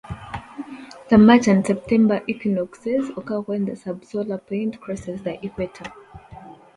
[1.11, 5.93] The March and September equinoxes occur when the subsolar point crosses the equator.